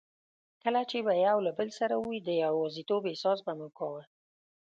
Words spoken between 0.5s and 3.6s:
کله چي به یو له بل سره وو، د یوازیتوب احساس به